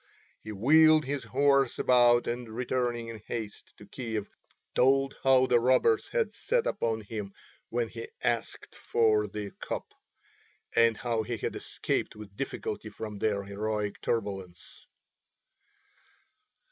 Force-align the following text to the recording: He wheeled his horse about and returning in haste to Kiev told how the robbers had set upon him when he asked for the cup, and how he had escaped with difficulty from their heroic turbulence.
He 0.41 0.51
wheeled 0.51 1.05
his 1.05 1.25
horse 1.25 1.77
about 1.77 2.25
and 2.25 2.49
returning 2.49 3.07
in 3.09 3.21
haste 3.27 3.71
to 3.77 3.85
Kiev 3.85 4.27
told 4.73 5.15
how 5.23 5.45
the 5.45 5.59
robbers 5.59 6.07
had 6.07 6.33
set 6.33 6.65
upon 6.65 7.01
him 7.01 7.33
when 7.69 7.87
he 7.87 8.07
asked 8.23 8.73
for 8.75 9.27
the 9.27 9.51
cup, 9.59 9.93
and 10.75 10.97
how 10.97 11.21
he 11.21 11.37
had 11.37 11.55
escaped 11.55 12.15
with 12.15 12.35
difficulty 12.35 12.89
from 12.89 13.19
their 13.19 13.43
heroic 13.43 14.01
turbulence. 14.01 14.87